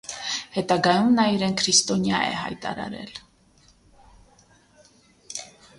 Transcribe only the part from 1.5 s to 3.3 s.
քրիստոնյա է հայտարարել։